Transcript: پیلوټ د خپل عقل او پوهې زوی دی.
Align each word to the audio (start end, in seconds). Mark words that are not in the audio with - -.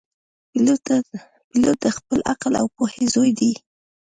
پیلوټ 1.49 1.75
د 1.83 1.85
خپل 1.97 2.19
عقل 2.31 2.53
او 2.61 2.67
پوهې 2.75 3.03
زوی 3.13 3.31
دی. 3.39 3.51